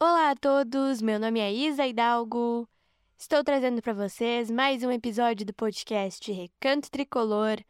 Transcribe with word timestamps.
Olá 0.00 0.30
a 0.30 0.34
todos, 0.34 1.00
meu 1.00 1.20
nome 1.20 1.38
é 1.38 1.52
Isa 1.52 1.86
Hidalgo. 1.86 2.68
Estou 3.16 3.44
trazendo 3.44 3.80
para 3.80 3.92
vocês 3.92 4.50
mais 4.50 4.82
um 4.82 4.90
episódio 4.90 5.46
do 5.46 5.54
podcast 5.54 6.30
Recanto 6.32 6.90
Tricolor. 6.90 7.62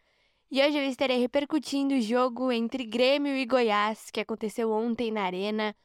E 0.50 0.62
hoje 0.62 0.79
eu 0.79 0.84
estarei 0.84 1.18
repercutindo 1.18 1.95
o 1.95 2.00
jogo 2.00 2.50
entre 2.50 2.87
Grêmio 2.87 3.37
e 3.37 3.45
Goiás, 3.45 4.10
que 4.10 4.21
aconteceu 4.21 4.72
ontem 4.72 5.12
na 5.12 5.22
Arena 5.22 5.76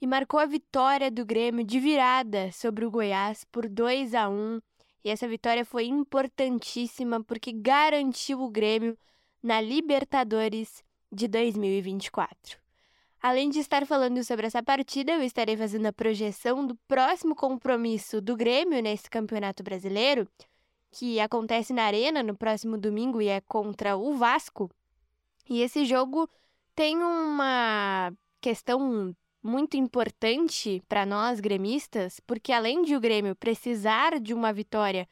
e 0.00 0.06
marcou 0.06 0.38
a 0.38 0.46
vitória 0.46 1.10
do 1.10 1.26
Grêmio 1.26 1.64
de 1.64 1.80
virada 1.80 2.52
sobre 2.52 2.86
o 2.86 2.90
Goiás 2.90 3.44
por 3.44 3.68
2 3.68 4.14
a 4.14 4.28
1. 4.28 4.60
E 5.04 5.10
essa 5.10 5.26
vitória 5.26 5.64
foi 5.64 5.86
importantíssima 5.86 7.22
porque 7.24 7.52
garantiu 7.52 8.40
o 8.40 8.48
Grêmio 8.48 8.96
na 9.42 9.60
Libertadores 9.60 10.84
de 11.12 11.26
2024. 11.26 12.69
Além 13.22 13.50
de 13.50 13.58
estar 13.58 13.84
falando 13.84 14.24
sobre 14.24 14.46
essa 14.46 14.62
partida, 14.62 15.12
eu 15.12 15.22
estarei 15.22 15.54
fazendo 15.54 15.84
a 15.84 15.92
projeção 15.92 16.66
do 16.66 16.74
próximo 16.88 17.34
compromisso 17.34 18.18
do 18.18 18.34
Grêmio 18.34 18.80
nesse 18.80 19.10
Campeonato 19.10 19.62
Brasileiro, 19.62 20.26
que 20.90 21.20
acontece 21.20 21.74
na 21.74 21.84
Arena 21.84 22.22
no 22.22 22.34
próximo 22.34 22.78
domingo 22.78 23.20
e 23.20 23.28
é 23.28 23.42
contra 23.42 23.94
o 23.94 24.14
Vasco. 24.14 24.70
E 25.48 25.60
esse 25.60 25.84
jogo 25.84 26.30
tem 26.74 26.96
uma 26.96 28.10
questão 28.40 29.14
muito 29.42 29.76
importante 29.76 30.82
para 30.88 31.04
nós 31.04 31.40
gremistas, 31.40 32.20
porque 32.20 32.52
além 32.52 32.80
de 32.82 32.96
o 32.96 33.00
Grêmio 33.00 33.36
precisar 33.36 34.18
de 34.18 34.32
uma 34.32 34.50
vitória 34.50 35.06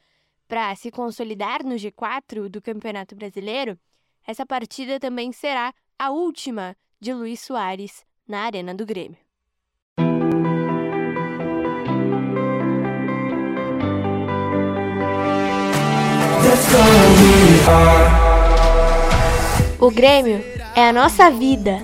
para 0.47 0.75
se 0.75 0.89
consolidar 0.89 1.63
no 1.63 1.75
G4 1.75 2.49
do 2.49 2.59
Campeonato 2.59 3.15
Brasileiro, 3.15 3.77
essa 4.25 4.47
partida 4.47 4.99
também 4.99 5.31
será 5.31 5.71
a 5.97 6.09
última 6.09 6.75
de 7.01 7.13
Luiz 7.13 7.39
Soares 7.39 8.03
na 8.27 8.41
Arena 8.41 8.75
do 8.75 8.85
Grêmio. 8.85 9.17
O 19.79 19.89
Grêmio 19.89 20.43
é 20.75 20.89
a 20.89 20.91
nossa 20.91 21.31
vida, 21.31 21.79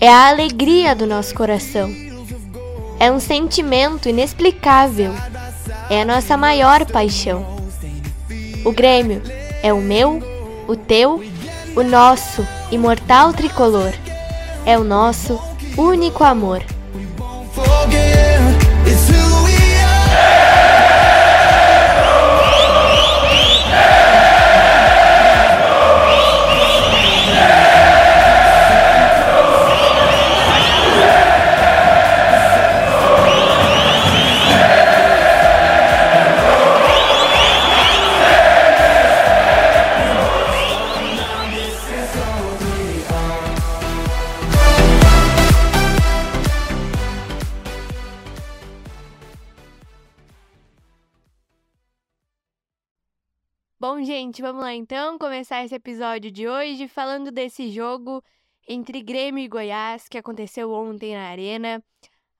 é 0.00 0.08
a 0.08 0.28
alegria 0.28 0.96
do 0.96 1.06
nosso 1.06 1.32
coração. 1.34 1.88
É 2.98 3.12
um 3.12 3.20
sentimento 3.20 4.08
inexplicável, 4.08 5.12
é 5.88 6.02
a 6.02 6.04
nossa 6.04 6.36
maior 6.36 6.84
paixão. 6.86 7.46
O 8.64 8.72
Grêmio 8.72 9.22
é 9.62 9.72
o 9.72 9.80
meu, 9.80 10.20
o 10.66 10.74
teu, 10.74 11.22
o 11.76 11.82
nosso 11.84 12.44
imortal 12.72 13.32
tricolor. 13.32 13.92
É 14.64 14.78
o 14.78 14.84
nosso 14.84 15.40
único 15.76 16.22
amor. 16.22 16.62
Bom, 54.02 54.06
gente, 54.06 54.42
vamos 54.42 54.60
lá 54.62 54.74
então 54.74 55.16
começar 55.16 55.64
esse 55.64 55.76
episódio 55.76 56.28
de 56.28 56.48
hoje 56.48 56.88
falando 56.88 57.30
desse 57.30 57.70
jogo 57.70 58.20
entre 58.66 59.00
Grêmio 59.00 59.44
e 59.44 59.46
Goiás 59.46 60.08
que 60.08 60.18
aconteceu 60.18 60.72
ontem 60.72 61.14
na 61.14 61.28
Arena. 61.28 61.80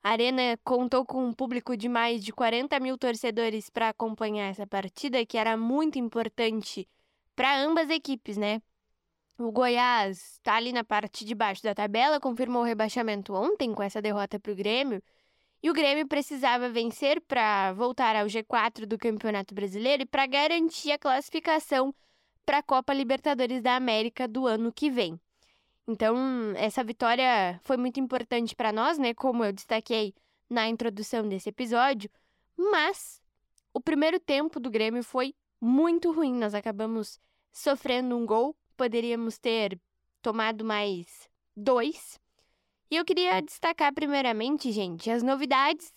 A 0.03 0.11
Arena 0.11 0.59
contou 0.65 1.07
com 1.07 1.25
um 1.25 1.33
público 1.33 1.77
de 1.77 1.89
mais 1.89 2.25
de 2.25 2.33
40 2.33 2.81
mil 2.81 2.99
torcedores 2.99 3.71
para 3.71 3.91
acompanhar 3.91 4.51
essa 4.51 4.67
partida, 4.67 5.25
que 5.25 5.39
era 5.39 5.57
muito 5.57 6.01
importante 6.01 6.89
para 7.37 7.57
ambas 7.57 7.89
equipes, 7.91 8.37
né? 8.37 8.61
O 9.39 9.53
Goiás 9.53 10.33
está 10.33 10.57
ali 10.57 10.73
na 10.73 10.83
parte 10.83 11.25
de 11.25 11.33
baixo 11.33 11.63
da 11.63 11.77
tabela, 11.77 12.19
confirmou 12.19 12.63
o 12.63 12.67
rebaixamento 12.67 13.33
ontem 13.35 13.73
com 13.73 13.85
essa 13.85 14.03
derrota 14.03 14.41
para 14.41 14.51
o 14.51 14.57
Grêmio. 14.57 15.01
E 15.63 15.71
o 15.71 15.73
Grêmio 15.73 16.09
precisava 16.09 16.69
vencer 16.69 17.21
para 17.21 17.73
voltar 17.73 18.17
ao 18.17 18.27
G4 18.27 18.85
do 18.85 18.99
Campeonato 18.99 19.55
Brasileiro 19.55 20.03
e 20.03 20.07
para 20.07 20.27
garantir 20.27 20.91
a 20.91 20.99
classificação 20.99 21.95
para 22.45 22.59
a 22.59 22.63
Copa 22.63 22.93
Libertadores 22.93 23.63
da 23.63 23.77
América 23.77 24.27
do 24.27 24.47
ano 24.47 24.73
que 24.73 24.91
vem. 24.91 25.21
Então, 25.87 26.17
essa 26.57 26.83
vitória 26.83 27.61
foi 27.63 27.77
muito 27.77 28.01
importante 28.01 28.57
para 28.57 28.73
nós, 28.73 28.99
né? 28.99 29.15
Como 29.15 29.45
eu 29.45 29.53
destaquei 29.53 30.15
na 30.51 30.69
introdução 30.69 31.29
desse 31.29 31.49
episódio. 31.49 32.11
Mas 32.57 33.21
o 33.73 33.81
primeiro 33.81 34.19
tempo 34.19 34.61
do 34.61 34.71
Grêmio 34.71 35.03
foi 35.03 35.35
muito 35.61 36.13
ruim. 36.13 36.35
Nós 36.35 36.55
acabamos 36.55 37.21
sofrendo 37.53 38.17
um 38.17 38.27
gol. 38.27 38.57
Poderíamos 38.77 39.39
ter 39.39 39.81
tomado 40.21 40.65
mais 40.65 41.29
dois. 41.57 42.21
E 42.93 42.97
eu 42.97 43.07
queria 43.07 43.41
destacar 43.41 43.91
primeiramente, 43.95 44.71
gente, 44.71 45.11
as 45.11 45.23
novidades 45.23 45.95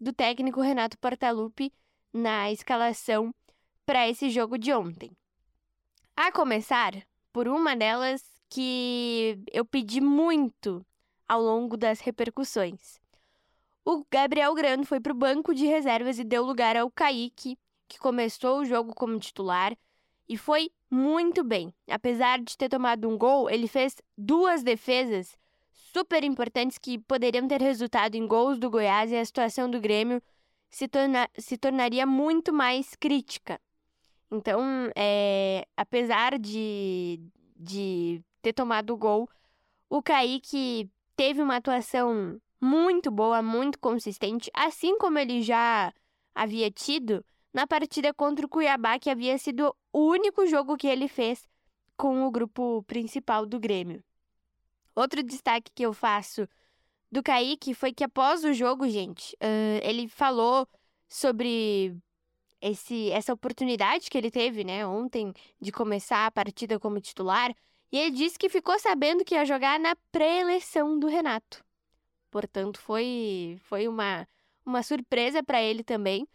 do 0.00 0.12
técnico 0.12 0.60
Renato 0.60 0.96
Portaluppi 0.96 1.72
na 2.12 2.52
escalação 2.52 3.34
para 3.84 4.08
esse 4.08 4.30
jogo 4.30 4.56
de 4.56 4.72
ontem. 4.72 5.10
A 6.16 6.30
começar 6.30 6.92
por 7.32 7.48
uma 7.48 7.74
delas 7.74 8.22
que 8.48 9.42
eu 9.52 9.64
pedi 9.64 10.00
muito 10.00 10.86
ao 11.28 11.42
longo 11.42 11.76
das 11.76 11.98
repercussões. 11.98 13.00
O 13.84 14.06
Gabriel 14.08 14.54
Grando 14.54 14.86
foi 14.86 15.00
para 15.00 15.12
o 15.12 15.16
banco 15.16 15.52
de 15.52 15.66
reservas 15.66 16.16
e 16.16 16.22
deu 16.22 16.44
lugar 16.44 16.76
ao 16.76 16.88
Kaique, 16.92 17.58
que 17.88 17.98
começou 17.98 18.60
o 18.60 18.64
jogo 18.64 18.94
como 18.94 19.18
titular 19.18 19.76
e 20.28 20.36
foi 20.36 20.70
muito 20.88 21.42
bem. 21.42 21.74
Apesar 21.90 22.38
de 22.40 22.56
ter 22.56 22.68
tomado 22.68 23.08
um 23.08 23.18
gol, 23.18 23.50
ele 23.50 23.66
fez 23.66 23.96
duas 24.16 24.62
defesas 24.62 25.36
super 25.92 26.24
importantes 26.24 26.78
que 26.78 26.98
poderiam 26.98 27.46
ter 27.46 27.60
resultado 27.60 28.14
em 28.14 28.26
gols 28.26 28.58
do 28.58 28.70
Goiás 28.70 29.10
e 29.10 29.16
a 29.16 29.24
situação 29.24 29.70
do 29.70 29.80
Grêmio 29.80 30.22
se, 30.70 30.88
torna, 30.88 31.28
se 31.38 31.56
tornaria 31.56 32.06
muito 32.06 32.52
mais 32.52 32.94
crítica. 32.94 33.60
Então, 34.30 34.90
é, 34.96 35.66
apesar 35.76 36.38
de, 36.38 37.20
de 37.56 38.22
ter 38.42 38.52
tomado 38.52 38.92
o 38.92 38.96
gol, 38.96 39.28
o 39.88 40.02
Kaique 40.02 40.90
teve 41.14 41.40
uma 41.40 41.56
atuação 41.56 42.40
muito 42.60 43.10
boa, 43.10 43.42
muito 43.42 43.78
consistente, 43.78 44.50
assim 44.52 44.98
como 44.98 45.18
ele 45.18 45.42
já 45.42 45.92
havia 46.34 46.70
tido 46.70 47.24
na 47.54 47.66
partida 47.66 48.12
contra 48.12 48.44
o 48.44 48.48
Cuiabá, 48.48 48.98
que 48.98 49.08
havia 49.08 49.38
sido 49.38 49.74
o 49.92 50.10
único 50.10 50.46
jogo 50.46 50.76
que 50.76 50.86
ele 50.86 51.08
fez 51.08 51.46
com 51.96 52.26
o 52.26 52.30
grupo 52.30 52.82
principal 52.86 53.46
do 53.46 53.58
Grêmio. 53.58 54.02
Outro 54.96 55.22
destaque 55.22 55.70
que 55.74 55.82
eu 55.84 55.92
faço 55.92 56.48
do 57.12 57.22
Kaique 57.22 57.74
foi 57.74 57.92
que 57.92 58.02
após 58.02 58.42
o 58.44 58.54
jogo, 58.54 58.88
gente, 58.88 59.34
uh, 59.34 59.80
ele 59.82 60.08
falou 60.08 60.66
sobre 61.06 61.94
esse, 62.62 63.10
essa 63.10 63.32
oportunidade 63.32 64.08
que 64.08 64.16
ele 64.16 64.30
teve, 64.30 64.64
né, 64.64 64.86
ontem, 64.86 65.34
de 65.60 65.70
começar 65.70 66.26
a 66.26 66.30
partida 66.30 66.80
como 66.80 66.98
titular. 66.98 67.54
E 67.92 67.98
ele 67.98 68.10
disse 68.10 68.38
que 68.38 68.48
ficou 68.48 68.78
sabendo 68.78 69.24
que 69.24 69.34
ia 69.34 69.44
jogar 69.44 69.78
na 69.78 69.94
pré-eleição 70.10 70.98
do 70.98 71.06
Renato. 71.06 71.62
Portanto, 72.30 72.80
foi, 72.80 73.58
foi 73.64 73.86
uma, 73.86 74.26
uma 74.64 74.82
surpresa 74.82 75.42
para 75.42 75.62
ele 75.62 75.84
também. 75.84 76.26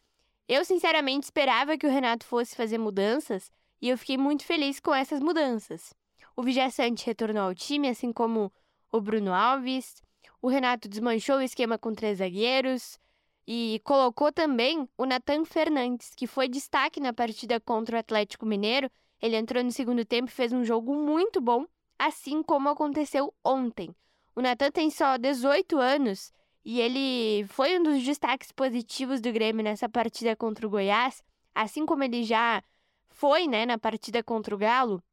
Eu, 0.47 0.63
sinceramente, 0.63 1.25
esperava 1.25 1.77
que 1.77 1.85
o 1.85 1.89
Renato 1.89 2.25
fosse 2.25 2.55
fazer 2.55 2.77
mudanças 2.77 3.51
e 3.81 3.89
eu 3.89 3.97
fiquei 3.97 4.17
muito 4.17 4.45
feliz 4.45 4.79
com 4.79 4.93
essas 4.93 5.19
mudanças. 5.19 5.93
O 6.35 6.43
Vijaçante 6.43 7.05
retornou 7.05 7.43
ao 7.43 7.55
time, 7.55 7.89
assim 7.89 8.11
como 8.13 8.51
o 8.91 9.01
Bruno 9.01 9.33
Alves. 9.33 10.01
O 10.41 10.47
Renato 10.47 10.87
desmanchou 10.87 11.37
o 11.37 11.41
esquema 11.41 11.77
com 11.77 11.93
três 11.93 12.19
zagueiros 12.19 12.99
e 13.45 13.81
colocou 13.83 14.31
também 14.31 14.87
o 14.97 15.05
Nathan 15.05 15.45
Fernandes, 15.45 16.13
que 16.15 16.25
foi 16.25 16.47
destaque 16.47 16.99
na 16.99 17.13
partida 17.13 17.59
contra 17.59 17.97
o 17.97 17.99
Atlético 17.99 18.45
Mineiro. 18.45 18.89
Ele 19.21 19.35
entrou 19.35 19.63
no 19.63 19.71
segundo 19.71 20.05
tempo 20.05 20.29
e 20.29 20.33
fez 20.33 20.51
um 20.53 20.63
jogo 20.63 20.95
muito 20.95 21.41
bom, 21.41 21.65
assim 21.99 22.41
como 22.41 22.69
aconteceu 22.69 23.33
ontem. 23.43 23.93
O 24.35 24.41
Nathan 24.41 24.71
tem 24.71 24.89
só 24.89 25.17
18 25.17 25.77
anos 25.77 26.31
e 26.63 26.79
ele 26.79 27.45
foi 27.47 27.77
um 27.77 27.83
dos 27.83 28.03
destaques 28.03 28.51
positivos 28.51 29.19
do 29.19 29.31
Grêmio 29.31 29.63
nessa 29.63 29.89
partida 29.89 30.35
contra 30.35 30.65
o 30.65 30.69
Goiás, 30.69 31.21
assim 31.53 31.85
como 31.85 32.03
ele 32.03 32.23
já 32.23 32.63
foi 33.09 33.47
né, 33.47 33.65
na 33.65 33.77
partida 33.77 34.23
contra 34.23 34.55
o 34.55 34.57
Galo 34.57 35.03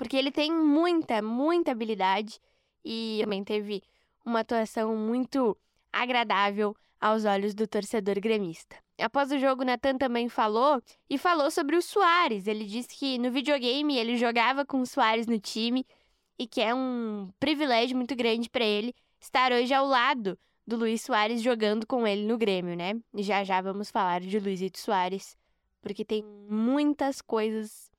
porque 0.00 0.16
ele 0.16 0.32
tem 0.32 0.50
muita, 0.50 1.20
muita 1.20 1.72
habilidade 1.72 2.40
e 2.82 3.18
também 3.20 3.44
teve 3.44 3.82
uma 4.24 4.40
atuação 4.40 4.96
muito 4.96 5.54
agradável 5.92 6.74
aos 6.98 7.26
olhos 7.26 7.54
do 7.54 7.66
torcedor 7.66 8.18
gremista. 8.18 8.76
Após 8.98 9.30
o 9.30 9.38
jogo, 9.38 9.62
Nathan 9.62 9.98
também 9.98 10.26
falou 10.26 10.82
e 11.08 11.18
falou 11.18 11.50
sobre 11.50 11.76
o 11.76 11.82
Soares. 11.82 12.46
Ele 12.46 12.64
disse 12.64 12.96
que 12.96 13.18
no 13.18 13.30
videogame 13.30 13.98
ele 13.98 14.16
jogava 14.16 14.64
com 14.64 14.80
o 14.80 14.86
Soares 14.86 15.26
no 15.26 15.38
time 15.38 15.86
e 16.38 16.46
que 16.46 16.62
é 16.62 16.74
um 16.74 17.30
privilégio 17.38 17.94
muito 17.94 18.16
grande 18.16 18.48
para 18.48 18.64
ele 18.64 18.94
estar 19.20 19.52
hoje 19.52 19.74
ao 19.74 19.84
lado 19.84 20.38
do 20.66 20.78
Luiz 20.78 21.02
Soares 21.02 21.42
jogando 21.42 21.86
com 21.86 22.06
ele 22.06 22.26
no 22.26 22.38
Grêmio, 22.38 22.74
né? 22.74 22.98
Já 23.16 23.44
já 23.44 23.60
vamos 23.60 23.90
falar 23.90 24.22
de 24.22 24.38
Luizito 24.38 24.78
Soares, 24.78 25.36
porque 25.82 26.06
tem 26.06 26.24
muitas 26.48 27.20
coisas 27.20 27.89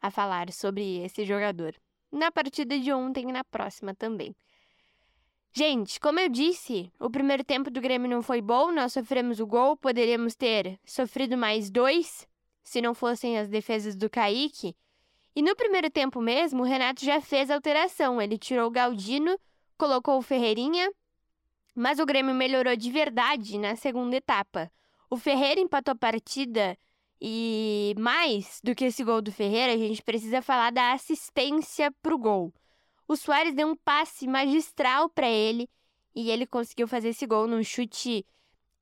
a 0.00 0.10
falar 0.10 0.52
sobre 0.52 1.04
esse 1.04 1.24
jogador. 1.24 1.74
Na 2.10 2.30
partida 2.30 2.78
de 2.78 2.92
ontem 2.92 3.28
e 3.28 3.32
na 3.32 3.44
próxima 3.44 3.94
também. 3.94 4.34
Gente, 5.52 5.98
como 5.98 6.20
eu 6.20 6.28
disse, 6.28 6.92
o 6.98 7.10
primeiro 7.10 7.42
tempo 7.42 7.70
do 7.70 7.80
Grêmio 7.80 8.08
não 8.08 8.22
foi 8.22 8.40
bom, 8.40 8.70
nós 8.70 8.92
sofremos 8.92 9.40
o 9.40 9.46
gol, 9.46 9.76
poderíamos 9.76 10.36
ter 10.36 10.78
sofrido 10.84 11.36
mais 11.36 11.70
dois 11.70 12.26
se 12.62 12.80
não 12.80 12.94
fossem 12.94 13.36
as 13.36 13.48
defesas 13.48 13.96
do 13.96 14.08
Kaique. 14.08 14.76
E 15.34 15.42
no 15.42 15.56
primeiro 15.56 15.90
tempo 15.90 16.20
mesmo, 16.20 16.62
o 16.62 16.66
Renato 16.66 17.04
já 17.04 17.20
fez 17.20 17.50
alteração. 17.50 18.22
Ele 18.22 18.38
tirou 18.38 18.68
o 18.68 18.70
Galdino, 18.70 19.38
colocou 19.76 20.18
o 20.18 20.22
Ferreirinha, 20.22 20.92
mas 21.74 21.98
o 21.98 22.06
Grêmio 22.06 22.34
melhorou 22.34 22.76
de 22.76 22.90
verdade 22.90 23.58
na 23.58 23.74
segunda 23.74 24.16
etapa. 24.16 24.70
O 25.08 25.16
Ferreira 25.16 25.60
empatou 25.60 25.92
a 25.92 25.96
partida 25.96 26.78
e 27.20 27.94
mais 27.98 28.60
do 28.64 28.74
que 28.74 28.86
esse 28.86 29.04
gol 29.04 29.20
do 29.20 29.32
Ferreira, 29.32 29.72
a 29.72 29.76
gente 29.76 30.02
precisa 30.02 30.40
falar 30.40 30.70
da 30.70 30.92
assistência 30.92 31.92
pro 32.02 32.18
gol 32.18 32.52
o 33.10 33.16
Soares 33.16 33.52
deu 33.52 33.66
um 33.66 33.74
passe 33.74 34.24
magistral 34.28 35.08
para 35.08 35.28
ele 35.28 35.68
e 36.14 36.30
ele 36.30 36.46
conseguiu 36.46 36.86
fazer 36.86 37.08
esse 37.08 37.26
gol 37.26 37.48
num 37.48 37.60
chute 37.60 38.24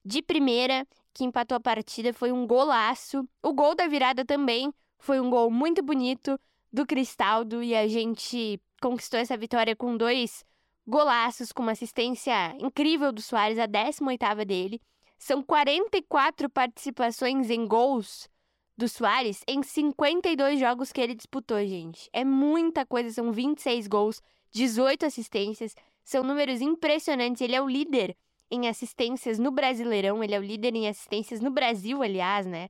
de 0.05 0.21
primeira 0.21 0.87
que 1.15 1.25
empatou 1.25 1.57
a 1.57 1.61
partida. 1.61 2.13
Foi 2.13 2.31
um 2.31 2.47
golaço. 2.47 3.27
O 3.43 3.55
gol 3.55 3.75
da 3.75 3.87
virada 3.87 4.27
também 4.27 4.71
foi 4.99 5.19
um 5.19 5.31
gol 5.31 5.51
muito 5.51 5.83
bonito 5.83 6.39
do 6.71 6.85
Cristaldo 6.85 7.63
e 7.63 7.75
a 7.75 7.89
gente 7.89 8.61
conquistou 8.83 9.19
essa 9.19 9.35
vitória 9.35 9.75
com 9.75 9.97
dois 9.97 10.45
golaços, 10.87 11.51
com 11.51 11.63
uma 11.63 11.73
assistência 11.73 12.55
incrível 12.61 13.11
do 13.11 13.23
Soares, 13.23 13.59
a 13.59 13.67
18ª 13.67 14.45
dele. 14.45 14.79
São 15.19 15.43
44 15.43 16.49
participações 16.49 17.51
em 17.51 17.67
gols 17.67 18.29
do 18.77 18.89
Soares 18.89 19.43
em 19.49 19.61
52 19.61 20.61
jogos 20.61 20.93
que 20.93 21.01
ele 21.01 21.15
disputou, 21.15 21.59
gente. 21.67 22.09
É 22.13 22.25
muita 22.25 22.87
coisa, 22.87 23.11
são 23.11 23.33
26 23.33 23.89
gols, 23.89 24.23
18 24.53 25.05
assistências, 25.05 25.75
são 26.05 26.23
números 26.23 26.61
impressionantes. 26.61 27.43
Ele 27.43 27.57
é 27.57 27.61
o 27.61 27.69
líder 27.69 28.17
em 28.49 28.69
assistências 28.69 29.39
no 29.41 29.51
Brasileirão, 29.51 30.23
ele 30.23 30.35
é 30.35 30.39
o 30.39 30.43
líder 30.43 30.75
em 30.77 30.89
assistências 30.89 31.41
no 31.41 31.51
Brasil, 31.51 32.01
aliás, 32.01 32.47
né? 32.47 32.69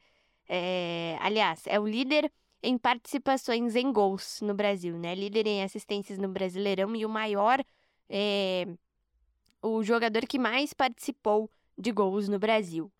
É... 0.49 1.19
Aliás, 1.21 1.62
é 1.67 1.79
o 1.79 1.87
líder 1.87 2.33
em 2.62 2.79
participações 2.79 3.77
em 3.77 3.93
gols 3.93 4.41
no 4.41 4.55
Brasil, 4.55 4.99
né? 4.99 5.15
Líder 5.15 5.47
em 5.47 5.62
assistências 5.62 6.19
no 6.19 6.29
Brasileirão 6.29 6.97
e 6.97 7.05
o 7.05 7.09
maior, 7.09 7.62
é... 8.09 8.67
o 9.62 9.83
jogador 9.85 10.27
que 10.27 10.39
mais 10.39 10.73
participou 10.73 11.50
de 11.78 11.92
gols 11.92 12.28
no 12.28 12.38
Brasil. 12.38 12.90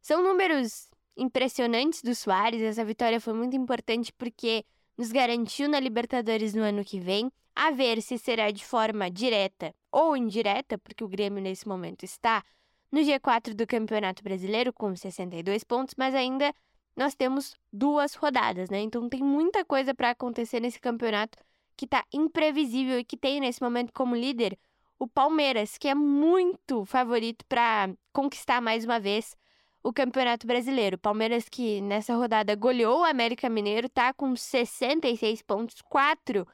São 0.00 0.22
números 0.22 0.90
impressionantes 1.16 2.02
do 2.02 2.14
Soares. 2.14 2.60
Essa 2.60 2.84
vitória 2.84 3.20
foi 3.20 3.32
muito 3.32 3.56
importante 3.56 4.12
porque 4.12 4.64
nos 4.96 5.10
garantiu 5.10 5.68
na 5.68 5.80
Libertadores 5.80 6.54
no 6.54 6.62
ano 6.62 6.84
que 6.84 7.00
vem, 7.00 7.30
a 7.54 7.70
ver 7.70 8.00
se 8.02 8.18
será 8.18 8.50
de 8.50 8.64
forma 8.64 9.10
direta 9.10 9.74
ou 9.90 10.16
indireta, 10.16 10.78
porque 10.78 11.04
o 11.04 11.08
Grêmio 11.08 11.42
nesse 11.42 11.66
momento 11.66 12.04
está 12.04 12.42
no 12.90 13.00
G4 13.00 13.54
do 13.54 13.66
Campeonato 13.66 14.22
Brasileiro 14.22 14.72
com 14.72 14.94
62 14.94 15.64
pontos, 15.64 15.94
mas 15.96 16.14
ainda 16.14 16.54
nós 16.96 17.14
temos 17.14 17.54
duas 17.72 18.14
rodadas, 18.14 18.68
né? 18.68 18.80
Então 18.80 19.08
tem 19.08 19.22
muita 19.22 19.64
coisa 19.64 19.94
para 19.94 20.10
acontecer 20.10 20.60
nesse 20.60 20.78
campeonato 20.78 21.38
que 21.76 21.86
está 21.86 22.04
imprevisível 22.12 22.98
e 22.98 23.04
que 23.04 23.16
tem 23.16 23.40
nesse 23.40 23.62
momento 23.62 23.92
como 23.92 24.14
líder 24.14 24.58
o 25.02 25.08
Palmeiras, 25.08 25.76
que 25.76 25.88
é 25.88 25.96
muito 25.96 26.84
favorito 26.84 27.44
para 27.46 27.92
conquistar 28.12 28.60
mais 28.60 28.84
uma 28.84 29.00
vez 29.00 29.36
o 29.82 29.92
Campeonato 29.92 30.46
Brasileiro. 30.46 30.96
Palmeiras 30.96 31.48
que 31.48 31.80
nessa 31.80 32.14
rodada 32.14 32.54
goleou 32.54 33.00
o 33.00 33.04
América 33.04 33.48
Mineiro, 33.48 33.88
tá 33.88 34.12
com 34.12 34.36
66 34.36 35.42
pontos, 35.42 35.82
4 35.82 36.46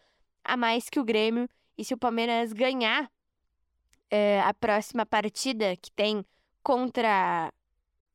a 0.43 0.57
mais 0.57 0.89
que 0.89 0.99
o 0.99 1.05
Grêmio. 1.05 1.47
E 1.77 1.85
se 1.85 1.93
o 1.93 1.99
Palmeiras 1.99 2.55
ganhar 2.55 3.13
é, 4.11 4.41
a 4.41 4.55
próxima 4.55 5.05
partida 5.05 5.77
que 5.77 5.93
tem 5.93 6.25
contra 6.63 7.53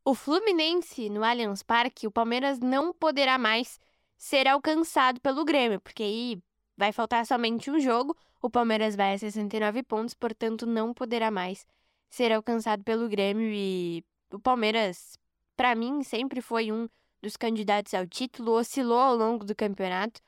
o 0.04 0.16
Fluminense 0.16 1.12
no 1.12 1.24
Allianz 1.24 1.62
Parque, 1.62 2.08
o 2.08 2.12
Palmeiras 2.12 2.60
não 2.60 2.92
poderá 2.92 3.38
mais 3.38 3.80
ser 4.18 4.48
alcançado 4.48 5.22
pelo 5.22 5.46
Grêmio, 5.46 5.80
porque 5.80 6.02
aí 6.02 6.42
vai 6.76 6.92
faltar 6.92 7.24
somente 7.24 7.70
um 7.70 7.80
jogo. 7.80 8.18
O 8.44 8.50
Palmeiras 8.50 8.94
vai 8.94 9.14
a 9.14 9.18
69 9.18 9.84
pontos, 9.84 10.14
portanto, 10.14 10.66
não 10.66 10.94
poderá 10.94 11.32
mais 11.32 11.66
ser 12.10 12.30
alcançado 12.34 12.84
pelo 12.84 13.08
Grêmio 13.08 13.50
e 13.50 14.04
o 14.30 14.38
Palmeiras, 14.38 15.18
para 15.56 15.74
mim, 15.74 16.04
sempre 16.04 16.42
foi 16.42 16.70
um 16.70 16.90
dos 17.22 17.38
candidatos 17.38 17.94
ao 17.94 18.06
título, 18.06 18.52
oscilou 18.52 19.00
ao 19.00 19.16
longo 19.16 19.46
do 19.46 19.56
campeonato, 19.56 20.20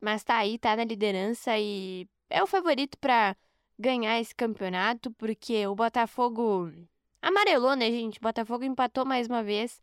mas 0.00 0.22
tá 0.22 0.36
aí, 0.36 0.56
tá 0.56 0.76
na 0.76 0.84
liderança 0.84 1.58
e 1.58 2.06
é 2.30 2.40
o 2.40 2.46
favorito 2.46 2.96
para 2.98 3.36
ganhar 3.76 4.20
esse 4.20 4.32
campeonato, 4.32 5.10
porque 5.10 5.66
o 5.66 5.74
Botafogo 5.74 6.70
amarelou, 7.20 7.74
né, 7.74 7.90
gente? 7.90 8.18
O 8.18 8.22
Botafogo 8.22 8.62
empatou 8.62 9.04
mais 9.04 9.26
uma 9.26 9.42
vez, 9.42 9.82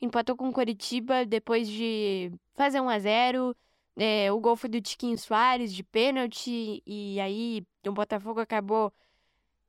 empatou 0.00 0.36
com 0.36 0.48
o 0.48 0.52
Coritiba 0.54 1.26
depois 1.26 1.68
de 1.68 2.32
fazer 2.54 2.80
1 2.80 2.88
a 2.88 2.98
0 2.98 3.56
é, 3.96 4.30
o 4.30 4.38
gol 4.38 4.56
foi 4.56 4.68
do 4.68 4.80
Tiquinho 4.80 5.16
Soares 5.18 5.72
de 5.72 5.82
pênalti, 5.82 6.82
e 6.86 7.18
aí 7.20 7.66
o 7.86 7.92
Botafogo 7.92 8.40
acabou 8.40 8.92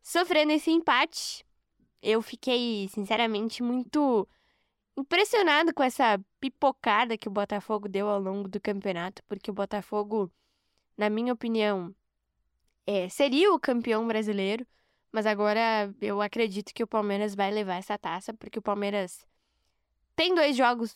sofrendo 0.01 0.51
esse 0.51 0.69
empate. 0.69 1.45
Eu 2.01 2.21
fiquei, 2.21 2.87
sinceramente, 2.89 3.63
muito 3.63 4.27
impressionado 4.97 5.73
com 5.73 5.83
essa 5.83 6.19
pipocada 6.39 7.17
que 7.17 7.27
o 7.27 7.31
Botafogo 7.31 7.87
deu 7.87 8.09
ao 8.09 8.19
longo 8.19 8.49
do 8.49 8.59
campeonato, 8.59 9.23
porque 9.27 9.49
o 9.49 9.53
Botafogo, 9.53 10.31
na 10.97 11.09
minha 11.09 11.33
opinião, 11.33 11.95
é, 12.85 13.07
seria 13.09 13.53
o 13.53 13.59
campeão 13.59 14.07
brasileiro, 14.07 14.65
mas 15.11 15.25
agora 15.25 15.93
eu 16.01 16.21
acredito 16.21 16.73
que 16.73 16.83
o 16.83 16.87
Palmeiras 16.87 17.33
vai 17.33 17.51
levar 17.51 17.75
essa 17.75 17.97
taça, 17.97 18.33
porque 18.33 18.59
o 18.59 18.61
Palmeiras 18.61 19.25
tem 20.15 20.35
dois 20.35 20.55
jogos 20.57 20.95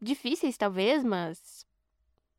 difíceis, 0.00 0.56
talvez, 0.56 1.04
mas 1.04 1.66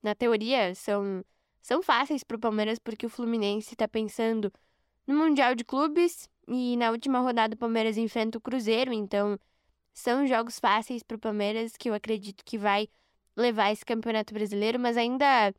na 0.06 0.16
teoria 0.16 0.74
são, 0.76 1.26
são 1.62 1.82
fáceis 1.82 2.24
para 2.24 2.38
o 2.38 2.40
Palmeiras, 2.40 2.80
porque 2.80 3.06
o 3.06 3.10
Fluminense 3.10 3.74
está 3.74 3.88
pensando 3.88 4.54
no 5.06 5.16
Mundial 5.16 5.56
de 5.56 5.64
Clubes 5.64 6.30
e 6.48 6.78
na 6.78 6.92
última 6.92 7.20
rodada 7.20 7.56
o 7.56 7.58
Palmeiras 7.58 7.98
enfrenta 7.98 8.38
o 8.38 8.42
Cruzeiro, 8.42 8.94
então 8.94 9.38
são 9.94 10.28
jogos 10.28 10.60
fáceis 10.60 11.02
para 11.02 11.18
o 11.18 11.20
Palmeiras 11.20 11.76
que 11.76 11.90
eu 11.90 11.94
acredito 11.94 12.46
que 12.46 12.58
vai 12.58 12.88
levar 13.36 13.72
esse 13.72 13.84
Campeonato 13.84 14.34
Brasileiro, 14.34 14.80
mas 14.80 14.96
ainda 14.96 15.54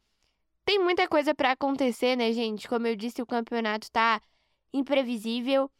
tem 0.64 0.78
muita 0.78 1.06
coisa 1.06 1.34
para 1.34 1.52
acontecer, 1.52 2.16
né, 2.16 2.32
gente? 2.32 2.68
Como 2.68 2.86
eu 2.86 2.96
disse, 2.96 3.22
o 3.22 3.26
campeonato 3.26 3.90
tá 3.90 4.20
imprevisível. 4.72 5.70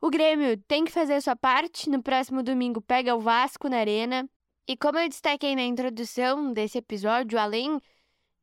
O 0.00 0.10
Grêmio 0.10 0.56
tem 0.66 0.84
que 0.84 0.90
fazer 0.90 1.14
a 1.14 1.20
sua 1.20 1.36
parte. 1.36 1.88
No 1.88 2.02
próximo 2.02 2.42
domingo 2.42 2.80
pega 2.80 3.14
o 3.14 3.20
Vasco 3.20 3.68
na 3.68 3.78
Arena. 3.78 4.28
E 4.66 4.76
como 4.76 4.98
eu 4.98 5.08
destaquei 5.08 5.54
na 5.54 5.62
introdução 5.62 6.52
desse 6.52 6.78
episódio, 6.78 7.38
além 7.38 7.80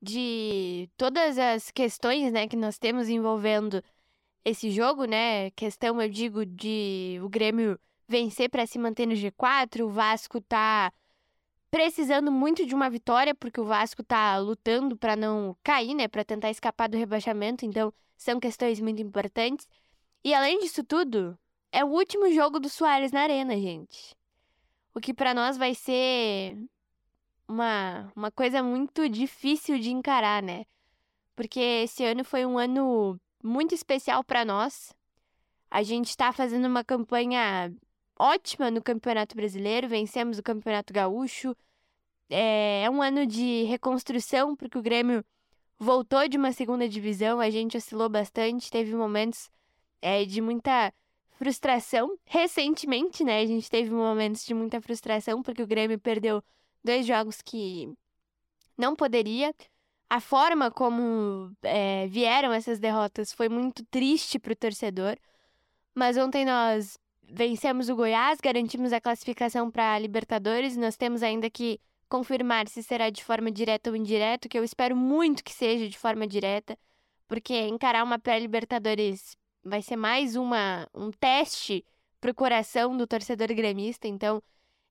de 0.02 0.90
todas 0.98 1.38
as 1.38 1.72
questões, 1.72 2.32
né, 2.32 2.48
que 2.48 2.56
nós 2.56 2.78
temos 2.78 3.10
envolvendo 3.10 3.84
esse 4.44 4.72
jogo, 4.72 5.06
né? 5.06 5.52
Questão, 5.52 6.02
eu 6.02 6.10
digo, 6.10 6.46
de 6.46 7.20
o 7.24 7.30
Grêmio 7.30 7.80
vencer 8.08 8.50
para 8.50 8.66
se 8.66 8.80
manter 8.80 9.06
no 9.08 9.14
G4. 9.14 9.86
O 9.86 9.90
Vasco 9.90 10.42
tá 10.42 10.92
precisando 11.70 12.32
muito 12.32 12.66
de 12.66 12.76
uma 12.76 12.90
vitória, 12.90 13.34
porque 13.36 13.62
o 13.62 13.66
Vasco 13.66 14.04
tá 14.04 14.38
lutando 14.38 14.98
para 14.98 15.16
não 15.16 15.56
cair, 15.64 15.94
né? 15.96 16.08
Para 16.08 16.24
tentar 16.26 16.50
escapar 16.50 16.90
do 16.90 16.98
rebaixamento. 16.98 17.66
Então, 17.66 17.94
são 18.18 18.40
questões 18.40 18.80
muito 18.80 19.02
importantes. 19.02 19.68
E 20.24 20.34
além 20.34 20.60
disso 20.60 20.84
tudo, 20.84 21.38
é 21.72 21.84
o 21.84 21.90
último 21.90 22.32
jogo 22.32 22.60
do 22.60 22.70
Soares 22.70 23.12
na 23.12 23.22
Arena, 23.22 23.56
gente. 23.58 24.16
O 24.94 25.00
que 25.00 25.14
para 25.14 25.34
nós 25.34 25.58
vai 25.58 25.74
ser 25.74 26.58
uma, 27.48 28.12
uma 28.16 28.32
coisa 28.32 28.62
muito 28.62 29.08
difícil 29.08 29.80
de 29.80 29.92
encarar, 29.92 30.42
né? 30.42 30.66
Porque 31.36 31.60
esse 31.60 32.04
ano 32.04 32.24
foi 32.24 32.46
um 32.46 32.58
ano 32.58 33.20
muito 33.44 33.74
especial 33.74 34.24
para 34.24 34.46
nós. 34.46 34.94
A 35.70 35.84
gente 35.84 36.10
está 36.10 36.32
fazendo 36.32 36.66
uma 36.66 36.84
campanha 36.84 37.74
ótima 38.20 38.70
no 38.70 38.82
Campeonato 38.82 39.36
Brasileiro, 39.36 39.88
vencemos 39.88 40.38
o 40.38 40.44
Campeonato 40.44 40.94
Gaúcho. 40.94 41.56
É, 42.30 42.84
é 42.84 42.90
um 42.90 43.02
ano 43.02 43.26
de 43.26 43.64
reconstrução, 43.64 44.56
porque 44.56 44.78
o 44.78 44.82
Grêmio 44.82 45.24
voltou 45.80 46.28
de 46.28 46.38
uma 46.38 46.52
segunda 46.52 46.88
divisão, 46.88 47.40
a 47.40 47.50
gente 47.50 47.76
oscilou 47.76 48.08
bastante, 48.08 48.70
teve 48.70 48.96
momentos 48.96 49.50
é, 50.02 50.24
de 50.26 50.40
muita 50.40 50.94
frustração. 51.42 52.16
Recentemente, 52.24 53.24
né, 53.24 53.42
a 53.42 53.46
gente 53.48 53.68
teve 53.68 53.90
momentos 53.90 54.46
de 54.46 54.54
muita 54.54 54.80
frustração, 54.80 55.42
porque 55.42 55.64
o 55.64 55.66
Grêmio 55.66 56.00
perdeu 56.00 56.44
dois 56.84 57.04
jogos 57.04 57.42
que 57.42 57.92
não 58.78 58.96
poderia. 58.96 59.52
A 60.08 60.22
forma 60.22 60.70
como 60.70 61.52
é, 61.64 62.06
vieram 62.06 62.54
essas 62.54 62.78
derrotas 62.78 63.34
foi 63.34 63.50
muito 63.50 63.84
triste 63.86 64.38
para 64.38 64.54
o 64.54 64.56
torcedor. 64.56 65.18
Mas 65.96 66.16
ontem 66.16 66.46
nós 66.46 66.96
vencemos 67.24 67.90
o 67.90 67.96
Goiás, 67.96 68.40
garantimos 68.40 68.94
a 68.94 69.02
classificação 69.02 69.72
para 69.72 69.96
a 69.96 70.00
Libertadores. 70.00 70.78
Nós 70.78 70.96
temos 70.96 71.24
ainda 71.24 71.50
que 71.50 71.80
confirmar 72.08 72.68
se 72.68 72.84
será 72.84 73.10
de 73.10 73.24
forma 73.24 73.50
direta 73.50 73.90
ou 73.90 73.96
indireta, 73.96 74.48
que 74.48 74.60
eu 74.60 74.64
espero 74.64 74.96
muito 74.96 75.44
que 75.44 75.54
seja 75.54 75.90
de 75.90 75.98
forma 75.98 76.28
direta, 76.28 76.78
porque 77.28 77.68
encarar 77.68 78.04
uma 78.04 78.20
pré-Libertadores 78.20 79.36
vai 79.64 79.82
ser 79.82 79.96
mais 79.96 80.36
uma, 80.36 80.88
um 80.94 81.12
teste 81.12 81.86
para 82.20 82.32
o 82.32 82.36
coração 82.36 82.96
do 82.96 83.08
torcedor 83.08 83.48
gremista. 83.48 84.08
Então, 84.08 84.42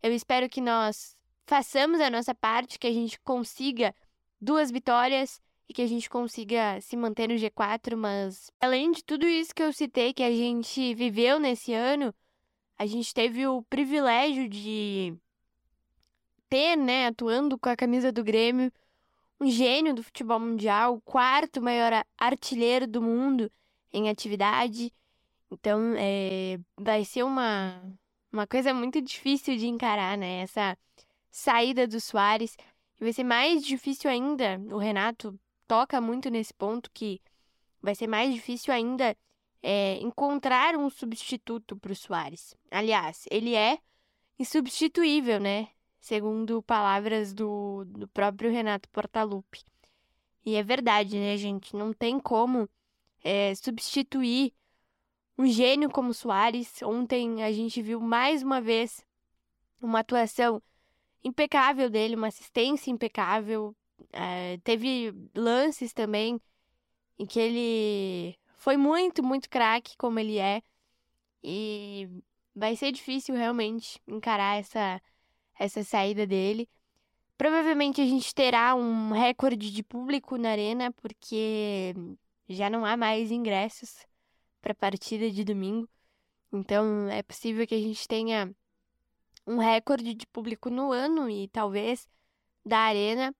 eu 0.02 0.12
espero 0.12 0.48
que 0.48 0.60
nós 0.60 1.16
façamos 1.46 2.00
a 2.00 2.10
nossa 2.10 2.34
parte, 2.34 2.78
que 2.78 2.86
a 2.86 2.92
gente 2.92 3.18
consiga 3.20 3.94
duas 4.40 4.70
vitórias 4.70 5.40
e 5.68 5.72
que 5.72 5.82
a 5.82 5.86
gente 5.86 6.08
consiga 6.08 6.80
se 6.80 6.96
manter 6.96 7.28
no 7.28 7.34
G4, 7.34 7.96
mas 7.96 8.50
além 8.60 8.90
de 8.90 9.04
tudo 9.04 9.26
isso 9.26 9.54
que 9.54 9.62
eu 9.62 9.72
citei 9.72 10.12
que 10.12 10.22
a 10.22 10.30
gente 10.30 10.94
viveu 10.94 11.38
nesse 11.38 11.72
ano, 11.72 12.14
a 12.76 12.86
gente 12.86 13.12
teve 13.12 13.46
o 13.46 13.62
privilégio 13.62 14.48
de 14.48 15.14
ter, 16.48 16.76
né, 16.76 17.06
atuando 17.06 17.58
com 17.58 17.68
a 17.68 17.76
camisa 17.76 18.10
do 18.10 18.24
Grêmio, 18.24 18.72
um 19.40 19.48
gênio 19.48 19.94
do 19.94 20.02
futebol 20.02 20.40
mundial, 20.40 20.94
o 20.94 21.00
quarto 21.00 21.62
maior 21.62 22.04
artilheiro 22.18 22.86
do 22.86 23.00
mundo 23.00 23.50
em 23.92 24.08
atividade. 24.08 24.92
Então, 25.50 25.94
é, 25.96 26.58
vai 26.78 27.04
ser 27.04 27.22
uma, 27.24 27.82
uma 28.32 28.46
coisa 28.46 28.72
muito 28.72 29.00
difícil 29.00 29.56
de 29.56 29.66
encarar, 29.66 30.16
né? 30.16 30.42
Essa 30.42 30.76
saída 31.30 31.86
do 31.86 32.00
Soares. 32.00 32.56
Vai 32.98 33.12
ser 33.12 33.24
mais 33.24 33.64
difícil 33.64 34.10
ainda. 34.10 34.60
O 34.70 34.78
Renato 34.78 35.38
toca 35.66 36.00
muito 36.00 36.30
nesse 36.30 36.52
ponto 36.54 36.90
que 36.92 37.20
vai 37.82 37.94
ser 37.94 38.06
mais 38.06 38.32
difícil 38.34 38.72
ainda 38.72 39.16
é, 39.62 39.98
encontrar 39.98 40.76
um 40.76 40.90
substituto 40.90 41.76
para 41.76 41.92
o 41.92 41.96
Soares. 41.96 42.54
Aliás, 42.70 43.26
ele 43.30 43.54
é 43.54 43.78
insubstituível, 44.38 45.38
né? 45.40 45.68
Segundo 46.00 46.62
palavras 46.62 47.34
do, 47.34 47.84
do 47.84 48.08
próprio 48.08 48.50
Renato 48.50 48.88
Portaluppi. 48.88 49.64
E 50.44 50.54
é 50.54 50.62
verdade, 50.62 51.18
né, 51.18 51.36
gente? 51.36 51.76
Não 51.76 51.92
tem 51.92 52.18
como 52.18 52.68
é, 53.22 53.54
substituir 53.54 54.52
um 55.38 55.46
gênio 55.46 55.90
como 55.90 56.12
Soares. 56.12 56.82
Ontem 56.82 57.42
a 57.42 57.52
gente 57.52 57.80
viu 57.82 58.00
mais 58.00 58.42
uma 58.42 58.60
vez 58.60 59.04
uma 59.80 60.00
atuação 60.00 60.62
impecável 61.24 61.88
dele, 61.90 62.16
uma 62.16 62.28
assistência 62.28 62.90
impecável. 62.90 63.74
É, 64.12 64.58
teve 64.58 65.14
lances 65.34 65.92
também 65.92 66.40
em 67.18 67.26
que 67.26 67.38
ele 67.38 68.38
foi 68.56 68.76
muito, 68.76 69.22
muito 69.22 69.48
craque 69.48 69.96
como 69.96 70.18
ele 70.18 70.38
é. 70.38 70.62
E 71.42 72.08
vai 72.54 72.76
ser 72.76 72.92
difícil 72.92 73.34
realmente 73.34 74.00
encarar 74.06 74.58
essa, 74.58 75.00
essa 75.58 75.82
saída 75.82 76.26
dele. 76.26 76.68
Provavelmente 77.38 78.02
a 78.02 78.06
gente 78.06 78.34
terá 78.34 78.74
um 78.74 79.12
recorde 79.12 79.70
de 79.70 79.82
público 79.82 80.36
na 80.36 80.50
arena, 80.50 80.92
porque 80.92 81.94
já 82.50 82.68
não 82.68 82.84
há 82.84 82.96
mais 82.96 83.30
ingressos 83.30 84.06
para 84.60 84.72
a 84.72 84.74
partida 84.74 85.30
de 85.30 85.44
domingo. 85.44 85.88
Então 86.52 87.08
é 87.08 87.22
possível 87.22 87.66
que 87.66 87.74
a 87.74 87.80
gente 87.80 88.06
tenha 88.08 88.54
um 89.46 89.58
recorde 89.58 90.14
de 90.14 90.26
público 90.26 90.68
no 90.68 90.92
ano 90.92 91.30
e 91.30 91.48
talvez 91.48 92.08
da 92.64 92.78
arena. 92.78 93.34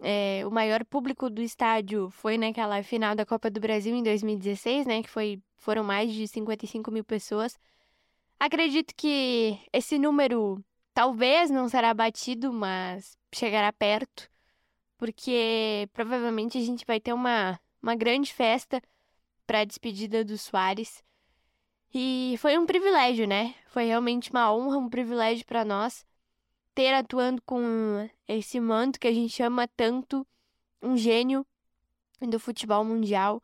É, 0.00 0.42
o 0.46 0.50
maior 0.50 0.84
público 0.84 1.30
do 1.30 1.42
estádio 1.42 2.10
foi 2.10 2.36
naquela 2.36 2.82
final 2.82 3.14
da 3.14 3.24
Copa 3.24 3.50
do 3.50 3.60
Brasil 3.60 3.94
em 3.94 4.02
2016, 4.02 4.86
né? 4.86 5.02
Que 5.02 5.08
foi, 5.08 5.40
foram 5.56 5.84
mais 5.84 6.12
de 6.12 6.26
55 6.26 6.90
mil 6.90 7.04
pessoas. 7.04 7.58
Acredito 8.40 8.94
que 8.96 9.60
esse 9.72 9.98
número 9.98 10.64
talvez 10.92 11.50
não 11.50 11.68
será 11.68 11.94
batido, 11.94 12.52
mas 12.52 13.16
chegará 13.32 13.72
perto, 13.72 14.28
porque 14.98 15.88
provavelmente 15.92 16.58
a 16.58 16.60
gente 16.60 16.84
vai 16.84 16.98
ter 16.98 17.12
uma, 17.12 17.60
uma 17.82 17.94
grande 17.94 18.32
festa 18.32 18.80
para 19.46 19.60
a 19.60 19.64
despedida 19.64 20.24
do 20.24 20.38
Soares. 20.38 21.02
E 21.92 22.36
foi 22.38 22.56
um 22.56 22.64
privilégio, 22.64 23.26
né? 23.26 23.54
Foi 23.66 23.84
realmente 23.84 24.30
uma 24.30 24.52
honra, 24.52 24.78
um 24.78 24.88
privilégio 24.88 25.44
para 25.44 25.64
nós 25.64 26.06
ter 26.74 26.94
atuando 26.94 27.42
com 27.42 28.08
esse 28.26 28.58
manto 28.58 28.98
que 28.98 29.06
a 29.06 29.12
gente 29.12 29.42
ama 29.42 29.68
tanto, 29.68 30.26
um 30.80 30.96
gênio 30.96 31.46
do 32.20 32.40
futebol 32.40 32.84
mundial. 32.84 33.42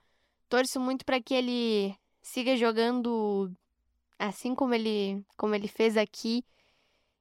Torço 0.49 0.81
muito 0.81 1.05
para 1.05 1.21
que 1.21 1.35
ele 1.35 1.95
siga 2.23 2.57
jogando 2.57 3.53
assim 4.19 4.55
como 4.55 4.75
ele, 4.75 5.25
como 5.37 5.55
ele 5.55 5.69
fez 5.69 5.97
aqui. 5.97 6.45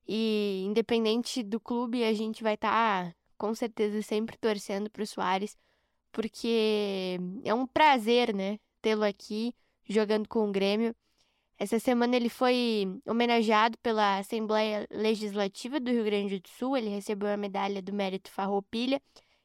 E 0.08 0.64
independente 0.66 1.44
do 1.44 1.60
clube, 1.60 2.04
a 2.06 2.14
gente 2.14 2.42
vai 2.42 2.54
estar 2.54 3.08
tá, 3.08 3.16
com 3.38 3.54
certeza 3.54 4.02
sempre 4.02 4.38
torcendo 4.38 4.90
para 4.90 5.04
o 5.04 5.08
Soares, 5.08 5.58
porque 6.18 7.20
é 7.44 7.54
um 7.54 7.68
prazer, 7.68 8.34
né, 8.34 8.58
tê-lo 8.82 9.04
aqui 9.04 9.54
jogando 9.88 10.28
com 10.28 10.50
o 10.50 10.52
Grêmio. 10.52 10.96
Essa 11.60 11.78
semana 11.78 12.16
ele 12.16 12.28
foi 12.28 13.00
homenageado 13.06 13.78
pela 13.84 14.18
Assembleia 14.18 14.88
Legislativa 14.90 15.80
do 15.80 15.92
Rio 15.92 16.04
Grande 16.04 16.40
do 16.40 16.50
Sul. 16.50 16.76
Ele 16.76 16.90
recebeu 16.90 17.30
a 17.30 17.38
medalha 17.38 17.84
do 17.84 17.94
Mérito 17.94 18.32
Farroupilha 18.32 19.00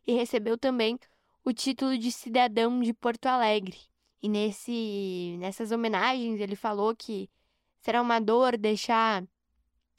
e 0.07 0.15
recebeu 0.15 0.57
também 0.57 0.99
o 1.45 1.53
título 1.53 1.99
de 1.99 2.11
cidadão 2.11 2.81
de 2.81 2.95
Porto 2.95 3.27
Alegre. 3.27 3.77
E 4.23 4.27
nesse, 4.27 5.37
nessas 5.41 5.73
homenagens 5.73 6.41
ele 6.41 6.57
falou 6.57 6.97
que 6.97 7.29
será 7.83 8.01
uma 8.01 8.19
dor 8.19 8.57
deixar 8.57 9.23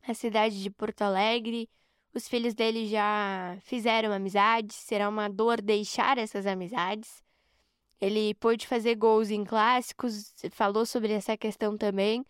a 0.07 0.13
cidade 0.15 0.63
de 0.63 0.71
Porto 0.71 1.03
Alegre. 1.03 1.69
Os 2.13 2.27
filhos 2.27 2.53
dele 2.53 2.87
já 2.87 3.57
fizeram 3.61 4.11
amizades, 4.11 4.75
será 4.75 5.09
uma 5.09 5.27
dor 5.27 5.59
deixar 5.61 6.17
essas 6.17 6.45
amizades. 6.45 7.23
Ele 7.99 8.35
pôde 8.35 8.67
fazer 8.67 8.95
gols 8.95 9.31
em 9.31 9.43
clássicos, 9.43 10.33
falou 10.51 10.85
sobre 10.85 11.13
essa 11.13 11.35
questão 11.35 11.77
também. 11.77 12.23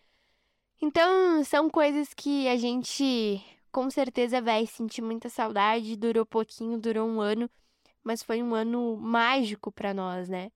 Então, 0.80 1.44
são 1.44 1.68
coisas 1.68 2.14
que 2.14 2.48
a 2.48 2.56
gente 2.56 3.42
com 3.70 3.90
certeza 3.90 4.40
vai 4.40 4.66
sentir 4.66 5.02
muita 5.02 5.28
saudade. 5.28 5.96
Durou 5.96 6.24
pouquinho, 6.24 6.78
durou 6.78 7.08
um 7.08 7.20
ano, 7.20 7.50
mas 8.02 8.22
foi 8.22 8.42
um 8.42 8.54
ano 8.54 8.96
mágico 8.96 9.72
para 9.72 9.92
nós, 9.92 10.28
né? 10.28 10.50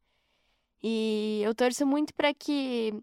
E 0.82 1.40
eu 1.44 1.54
torço 1.54 1.84
muito 1.86 2.14
para 2.14 2.32
que, 2.32 2.94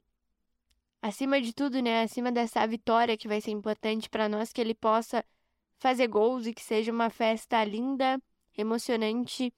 acima 1.02 1.42
de 1.42 1.54
tudo, 1.54 1.82
né, 1.82 2.04
acima 2.04 2.32
dessa 2.32 2.66
vitória 2.66 3.18
que 3.18 3.28
vai 3.28 3.42
ser 3.42 3.52
importante 3.52 4.10
para 4.10 4.30
nós, 4.30 4.54
que 4.54 4.62
ele 4.62 4.74
possa 4.74 5.24
fazer 5.80 6.08
gols 6.08 6.46
e 6.48 6.54
que 6.54 6.64
seja 6.64 6.92
uma 6.92 7.10
festa 7.10 7.64
linda, 7.64 8.20
emocionante 8.58 9.54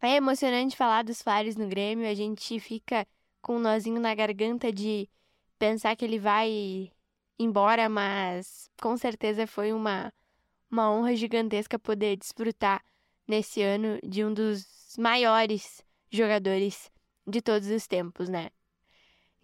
é 0.00 0.16
emocionante 0.16 0.76
falar 0.76 1.02
dos 1.02 1.22
Fares 1.22 1.56
no 1.56 1.66
Grêmio, 1.66 2.06
a 2.06 2.14
gente 2.14 2.60
fica 2.60 3.06
com 3.40 3.56
um 3.56 3.58
nozinho 3.58 3.98
na 3.98 4.14
garganta 4.14 4.70
de 4.70 5.08
pensar 5.58 5.96
que 5.96 6.04
ele 6.04 6.18
vai 6.18 6.92
embora, 7.38 7.88
mas 7.88 8.68
com 8.80 8.96
certeza 8.98 9.46
foi 9.46 9.72
uma, 9.72 10.12
uma 10.70 10.90
honra 10.90 11.16
gigantesca 11.16 11.78
poder 11.78 12.16
desfrutar 12.16 12.84
nesse 13.26 13.62
ano 13.62 13.98
de 14.02 14.22
um 14.22 14.32
dos 14.32 14.94
maiores 14.98 15.82
jogadores 16.10 16.90
de 17.26 17.40
todos 17.40 17.68
os 17.68 17.86
tempos, 17.86 18.28
né? 18.28 18.50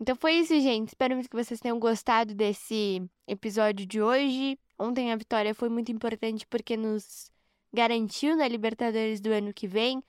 Então 0.00 0.16
foi 0.16 0.34
isso, 0.34 0.58
gente. 0.60 0.88
Espero 0.88 1.14
muito 1.14 1.28
que 1.28 1.36
vocês 1.36 1.60
tenham 1.60 1.78
gostado 1.78 2.34
desse 2.34 3.02
episódio 3.26 3.86
de 3.86 4.00
hoje. 4.00 4.58
Ontem 4.78 5.12
a 5.12 5.16
vitória 5.16 5.54
foi 5.54 5.68
muito 5.68 5.92
importante 5.92 6.46
porque 6.46 6.76
nos 6.76 7.30
garantiu 7.72 8.34
na 8.34 8.48
Libertadores 8.48 9.20
do 9.20 9.30
ano 9.30 9.52
que 9.52 9.68
vem 9.68 10.02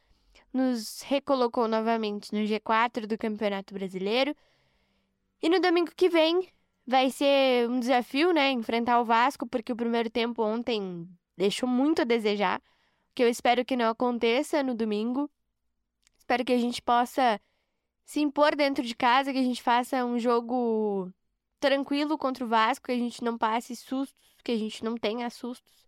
nos 0.53 1.01
recolocou 1.01 1.67
novamente 1.67 2.33
no 2.33 2.39
G4 2.39 3.05
do 3.05 3.17
Campeonato 3.17 3.73
Brasileiro. 3.73 4.35
E 5.41 5.49
no 5.49 5.59
domingo 5.59 5.91
que 5.95 6.09
vem 6.09 6.47
vai 6.85 7.09
ser 7.09 7.69
um 7.69 7.79
desafio, 7.79 8.31
né? 8.33 8.51
Enfrentar 8.51 8.99
o 8.99 9.05
Vasco, 9.05 9.47
porque 9.47 9.71
o 9.71 9.75
primeiro 9.75 10.09
tempo 10.09 10.43
ontem 10.43 11.07
deixou 11.37 11.67
muito 11.67 12.01
a 12.01 12.05
desejar. 12.05 12.61
Que 13.15 13.23
eu 13.23 13.29
espero 13.29 13.65
que 13.65 13.75
não 13.75 13.89
aconteça 13.89 14.63
no 14.63 14.75
domingo. 14.75 15.29
Espero 16.17 16.45
que 16.45 16.53
a 16.53 16.57
gente 16.57 16.81
possa 16.81 17.39
se 18.11 18.19
impor 18.19 18.57
dentro 18.57 18.83
de 18.83 18.93
casa, 18.93 19.31
que 19.31 19.39
a 19.39 19.43
gente 19.43 19.63
faça 19.63 20.03
um 20.03 20.19
jogo 20.19 21.09
tranquilo 21.61 22.17
contra 22.17 22.43
o 22.43 22.47
Vasco, 22.47 22.87
que 22.87 22.91
a 22.91 22.97
gente 22.97 23.23
não 23.23 23.37
passe 23.37 23.73
sustos, 23.73 24.35
que 24.43 24.51
a 24.51 24.57
gente 24.57 24.83
não 24.83 24.97
tenha 24.97 25.29
sustos. 25.29 25.87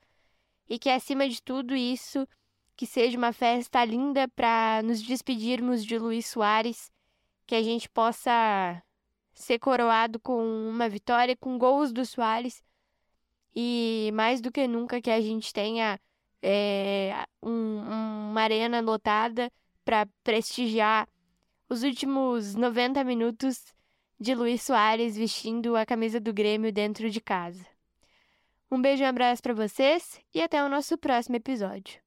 E 0.70 0.80
que 0.80 0.90
acima 0.90 1.28
de 1.28 1.42
tudo 1.42 1.76
isso 1.76 2.26
que 2.78 2.86
seja 2.86 3.18
uma 3.18 3.34
festa 3.34 3.84
linda 3.84 4.26
para 4.30 4.82
nos 4.86 5.02
despedirmos 5.02 5.84
de 5.84 6.00
Luiz 6.00 6.26
Soares, 6.28 6.90
que 7.46 7.56
a 7.56 7.62
gente 7.62 7.90
possa 7.90 8.82
ser 9.34 9.60
coroado 9.60 10.18
com 10.18 10.42
uma 10.70 10.88
vitória, 10.88 11.36
com 11.36 11.58
gols 11.58 11.92
do 11.92 12.06
Soares. 12.06 12.64
E 13.54 14.12
mais 14.14 14.40
do 14.40 14.50
que 14.50 14.66
nunca 14.66 15.02
que 15.02 15.12
a 15.12 15.20
gente 15.20 15.52
tenha 15.52 16.00
é, 16.42 17.26
um, 17.42 17.82
uma 18.30 18.42
arena 18.42 18.80
lotada 18.80 19.52
para 19.84 20.08
prestigiar 20.24 21.06
os 21.74 21.82
últimos 21.82 22.54
90 22.54 23.04
minutos 23.04 23.74
de 24.20 24.36
Luiz 24.36 24.62
Soares 24.62 25.18
vestindo 25.18 25.76
a 25.76 25.84
camisa 25.84 26.20
do 26.20 26.32
Grêmio 26.32 26.72
dentro 26.72 27.10
de 27.10 27.20
casa. 27.20 27.66
Um 28.70 28.80
beijo 28.80 29.02
e 29.02 29.06
um 29.08 29.10
abraço 29.10 29.42
para 29.42 29.56
vocês 29.56 30.22
e 30.36 30.40
até 30.40 30.64
o 30.64 30.70
nosso 30.70 31.00
próximo 31.00 31.36
episódio. 31.36 32.03